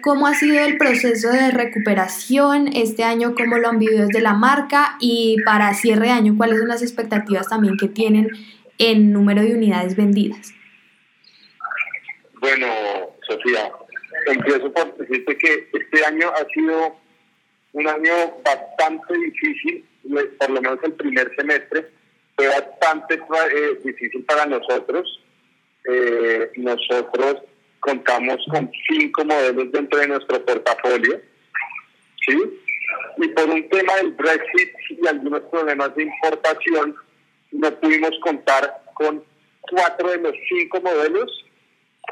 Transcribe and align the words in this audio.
cómo 0.00 0.26
ha 0.26 0.34
sido 0.34 0.64
el 0.64 0.76
proceso 0.78 1.30
de 1.30 1.50
recuperación 1.50 2.68
este 2.74 3.04
año, 3.04 3.34
cómo 3.34 3.58
lo 3.58 3.68
han 3.68 3.78
vivido 3.78 4.06
desde 4.06 4.20
la 4.20 4.34
marca 4.34 4.96
y 5.00 5.36
para 5.44 5.74
cierre 5.74 6.06
de 6.06 6.12
año, 6.12 6.34
cuáles 6.36 6.58
son 6.58 6.68
las 6.68 6.82
expectativas 6.82 7.48
también 7.48 7.76
que 7.76 7.88
tienen 7.88 8.30
en 8.78 9.12
número 9.12 9.42
de 9.42 9.54
unidades 9.54 9.96
vendidas. 9.96 10.52
Bueno, 12.40 12.66
Sofía, 13.28 13.70
empiezo 14.26 14.72
por 14.72 14.96
decirte 14.96 15.36
que 15.36 15.68
este 15.72 16.04
año 16.04 16.28
ha 16.28 16.44
sido 16.52 16.96
un 17.72 17.86
año 17.86 18.12
bastante 18.44 19.14
difícil, 19.18 19.84
por 20.38 20.50
lo 20.50 20.62
menos 20.62 20.78
el 20.82 20.92
primer 20.94 21.34
semestre 21.36 21.86
fue 22.36 22.48
bastante 22.48 23.14
eh, 23.14 23.78
difícil 23.84 24.24
para 24.24 24.46
nosotros. 24.46 25.20
Eh, 25.84 26.50
nosotros 26.56 27.36
contamos 27.80 28.36
con 28.50 28.70
cinco 28.88 29.24
modelos 29.24 29.72
dentro 29.72 29.98
de 29.98 30.08
nuestro 30.08 30.44
portafolio, 30.44 31.20
¿sí? 32.26 32.38
Y 33.18 33.28
por 33.28 33.48
un 33.48 33.68
tema 33.68 33.96
del 33.96 34.12
Brexit 34.12 34.70
y 34.90 35.06
algunos 35.06 35.42
problemas 35.50 35.94
de 35.96 36.04
importación, 36.04 36.94
no 37.52 37.80
pudimos 37.80 38.12
contar 38.22 38.82
con 38.94 39.24
cuatro 39.62 40.10
de 40.10 40.18
los 40.18 40.34
cinco 40.48 40.80
modelos 40.80 41.44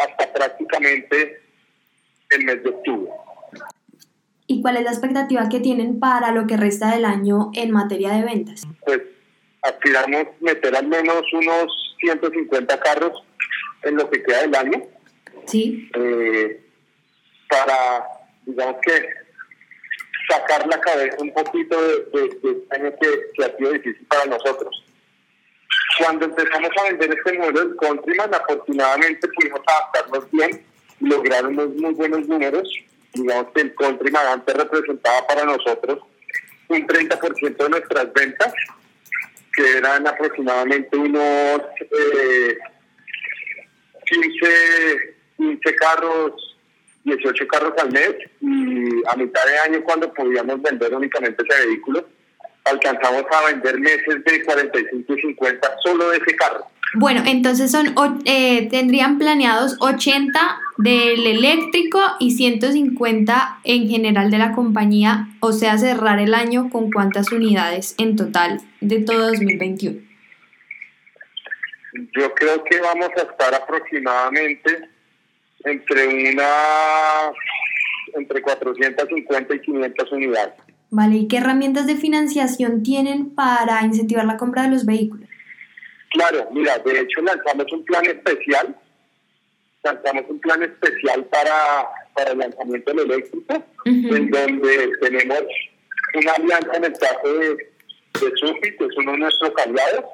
hasta 0.00 0.32
prácticamente 0.32 1.40
el 2.30 2.44
mes 2.44 2.62
de 2.62 2.70
octubre. 2.70 3.10
¿Y 4.46 4.62
cuál 4.62 4.78
es 4.78 4.84
la 4.84 4.90
expectativa 4.90 5.48
que 5.48 5.60
tienen 5.60 6.00
para 6.00 6.32
lo 6.32 6.46
que 6.46 6.56
resta 6.56 6.90
del 6.94 7.04
año 7.04 7.50
en 7.54 7.70
materia 7.70 8.12
de 8.12 8.24
ventas? 8.24 8.66
Pues 8.84 9.02
aspiramos 9.62 10.26
meter 10.40 10.74
al 10.74 10.86
menos 10.86 11.22
unos 11.32 11.96
150 12.00 12.80
carros 12.80 13.22
en 13.82 13.96
lo 13.96 14.08
que 14.08 14.22
queda 14.22 14.42
del 14.42 14.54
año. 14.54 14.82
Sí. 15.48 15.90
Eh, 15.94 16.60
para, 17.48 18.06
digamos 18.44 18.76
que, 18.82 19.08
sacar 20.28 20.66
la 20.66 20.80
cabeza 20.80 21.16
un 21.20 21.32
poquito 21.32 21.80
de, 21.80 22.26
este 22.26 22.76
año 22.76 22.92
que, 23.00 23.44
ha 23.44 23.56
sido 23.56 23.72
difícil 23.72 24.06
para 24.06 24.26
nosotros. 24.26 24.84
Cuando 25.98 26.26
empezamos 26.26 26.70
a 26.78 26.88
vender 26.90 27.16
este 27.16 27.38
modelo 27.38 27.60
del 27.60 27.76
Countryman, 27.76 28.34
afortunadamente 28.34 29.28
pudimos 29.28 29.60
adaptarnos 29.66 30.30
bien 30.30 30.64
lograr 31.00 31.46
unos 31.46 31.74
muy 31.76 31.94
buenos 31.94 32.28
números. 32.28 32.68
Digamos 33.14 33.52
que 33.54 33.62
el 33.62 33.74
Countryman 33.74 34.26
antes 34.26 34.54
representaba 34.54 35.26
para 35.26 35.44
nosotros 35.44 36.00
un 36.68 36.86
30% 36.86 37.56
de 37.56 37.68
nuestras 37.70 38.12
ventas, 38.12 38.52
que 39.54 39.78
eran 39.78 40.06
aproximadamente 40.06 40.96
unos 40.96 41.62
eh, 41.80 42.58
carros, 45.88 46.56
18 47.04 47.46
carros 47.48 47.72
al 47.82 47.92
mes 47.92 48.14
y 48.40 48.88
a 49.10 49.16
mitad 49.16 49.44
de 49.46 49.58
año 49.58 49.84
cuando 49.84 50.12
podíamos 50.12 50.60
vender 50.62 50.94
únicamente 50.94 51.42
ese 51.48 51.66
vehículo, 51.66 52.04
alcanzamos 52.64 53.24
a 53.30 53.46
vender 53.46 53.78
meses 53.78 54.24
de 54.24 54.44
45 54.44 55.14
y 55.14 55.20
50 55.20 55.68
solo 55.82 56.10
de 56.10 56.18
ese 56.18 56.36
carro. 56.36 56.66
Bueno, 56.94 57.22
entonces 57.26 57.70
son 57.70 57.94
eh, 58.24 58.68
tendrían 58.70 59.18
planeados 59.18 59.76
80 59.80 60.58
del 60.78 61.26
eléctrico 61.26 62.00
y 62.18 62.30
150 62.30 63.60
en 63.64 63.88
general 63.88 64.30
de 64.30 64.38
la 64.38 64.52
compañía, 64.52 65.28
o 65.40 65.52
sea, 65.52 65.76
cerrar 65.76 66.18
el 66.18 66.32
año 66.32 66.70
con 66.70 66.90
cuántas 66.90 67.30
unidades 67.30 67.94
en 67.98 68.16
total 68.16 68.62
de 68.80 69.00
todo 69.00 69.26
2021. 69.28 70.00
Yo 72.14 72.34
creo 72.34 72.64
que 72.64 72.80
vamos 72.80 73.10
a 73.16 73.22
estar 73.22 73.54
aproximadamente 73.54 74.88
entre 75.64 76.06
una 76.06 77.32
entre 78.14 78.42
450 78.42 79.54
y 79.54 79.60
500 79.60 80.12
unidades. 80.12 80.54
Vale, 80.90 81.16
¿y 81.16 81.28
qué 81.28 81.38
herramientas 81.38 81.86
de 81.86 81.96
financiación 81.96 82.82
tienen 82.82 83.34
para 83.34 83.82
incentivar 83.84 84.24
la 84.24 84.36
compra 84.38 84.62
de 84.62 84.70
los 84.70 84.86
vehículos? 84.86 85.28
Claro, 86.10 86.48
mira, 86.52 86.78
de 86.78 87.00
hecho 87.00 87.20
lanzamos 87.20 87.70
un 87.72 87.84
plan 87.84 88.04
especial, 88.06 88.74
lanzamos 89.84 90.24
un 90.28 90.40
plan 90.40 90.62
especial 90.62 91.24
para, 91.26 91.52
para 92.14 92.32
el 92.32 92.38
lanzamiento 92.38 92.94
del 92.94 93.10
eléctrico, 93.10 93.62
en 93.84 94.30
donde 94.30 94.92
tenemos 95.02 95.42
una 96.14 96.32
alianza 96.32 96.76
en 96.76 96.84
el 96.84 96.92
caso 96.92 97.34
de, 97.34 97.48
de 97.48 98.36
Sufi, 98.36 98.76
que 98.76 98.84
es 98.86 98.96
uno 98.96 99.12
de 99.12 99.18
nuestros 99.18 99.52
aliados, 99.66 100.04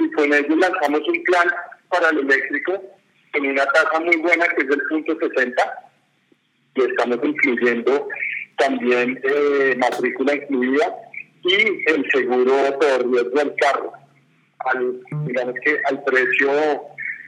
y 0.00 0.10
con 0.10 0.32
ellos 0.32 0.58
lanzamos 0.58 1.08
un 1.08 1.22
plan 1.22 1.48
para 1.88 2.08
el 2.10 2.18
eléctrico 2.18 2.82
con 3.38 3.46
una 3.46 3.66
tasa 3.66 4.00
muy 4.00 4.16
buena 4.16 4.46
que 4.48 4.62
es 4.62 4.68
del 4.68 4.82
punto 4.88 5.16
60 5.18 5.90
y 6.74 6.82
estamos 6.82 7.18
incluyendo 7.22 8.08
también 8.56 9.20
eh, 9.22 9.76
matrícula 9.78 10.34
incluida 10.34 10.94
y 11.44 11.90
el 11.90 12.10
seguro 12.10 12.78
por 12.78 13.10
riesgo 13.10 13.38
del 13.38 13.54
carro. 13.56 13.92
Al, 14.60 15.00
digamos 15.24 15.54
que 15.64 15.78
al 15.84 16.02
precio, 16.02 16.50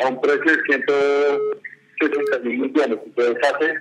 a 0.01 0.09
un 0.09 0.21
precio 0.21 0.53
de 0.53 0.63
160 0.65 2.39
mil 2.41 2.59
millones. 2.59 2.99
Entonces 3.07 3.37
hace 3.45 3.75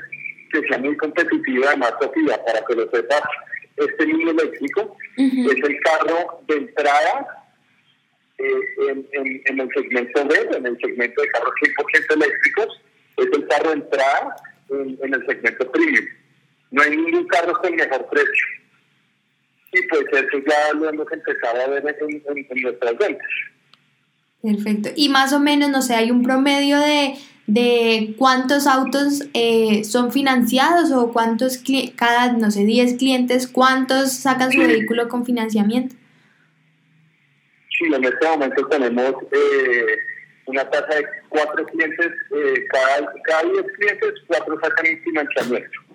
que 0.52 0.68
sea 0.68 0.78
muy 0.78 0.96
competitiva, 0.98 1.68
además, 1.68 1.94
Sofía, 2.00 2.44
para 2.46 2.64
que 2.66 2.76
lo 2.76 2.90
sepas, 2.92 3.22
este 3.76 4.06
niño 4.06 4.32
eléctrico 4.32 4.98
es 5.18 5.64
el 5.64 5.80
carro 5.82 6.42
de 6.48 6.56
entrada 6.56 7.39
en, 8.40 9.60
el 9.60 9.70
segmento 9.74 10.26
B, 10.26 10.58
en 10.58 10.66
el 10.66 10.78
segmento 10.80 11.22
de 11.22 11.28
carros 11.30 11.54
100% 11.62 12.14
eléctricos, 12.16 12.82
es 13.18 13.28
el 13.34 13.48
carro 13.48 13.70
de 13.70 13.76
entrada 13.76 14.36
en, 14.70 15.14
el 15.14 15.26
segmento 15.26 15.72
premium. 15.72 16.06
No 16.72 16.82
hay 16.82 16.96
ningún 16.96 17.28
carro 17.28 17.54
con 17.62 17.76
mejor 17.76 18.08
precio. 18.10 18.46
Y 19.72 19.82
pues 19.84 20.06
eso 20.12 20.44
ya 20.48 20.74
lo 20.74 20.90
hemos 20.90 21.12
empezado 21.12 21.62
a 21.62 21.68
ver 21.68 21.98
en, 22.00 22.62
nuestras 22.62 22.98
ventas. 22.98 23.28
Perfecto. 24.42 24.90
Y 24.96 25.10
más 25.10 25.34
o 25.34 25.40
menos, 25.40 25.70
no 25.70 25.82
sé, 25.82 25.96
hay 25.96 26.12
un 26.12 26.24
promedio 26.24 26.80
de, 26.80 27.16
de 27.46 28.16
cuántos 28.18 28.68
autos 28.68 29.24
eh, 29.34 29.84
son 29.84 30.12
financiados 30.12 30.92
o 30.92 31.12
cuántos, 31.12 31.62
cada, 31.96 32.32
no 32.34 32.50
sé, 32.50 32.64
10 32.64 32.94
clientes, 32.94 33.48
cuántos 33.48 34.14
sacan 34.14 34.52
su 34.52 34.60
vehículo 34.60 35.10
con 35.10 35.26
financiamiento. 35.26 35.96
Sí, 37.80 37.86
en 37.86 38.04
este 38.04 38.28
momento 38.28 38.68
tenemos 38.68 39.16
eh, 39.32 39.98
una 40.48 40.70
tasa 40.70 40.96
de 40.96 41.06
cuatro 41.30 41.66
clientes, 41.68 42.12
eh, 42.36 42.66
cada, 42.74 43.14
cada 43.24 43.44
diez 43.44 43.66
clientes, 43.78 44.14
cuatro 44.28 44.60
sacan 44.62 44.86
financiamiento. 45.02 45.89